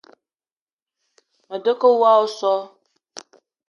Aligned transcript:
Me 1.47 1.57
ta 1.63 1.71
ke 1.79 1.87
woko 2.01 2.09
oso. 2.25 2.53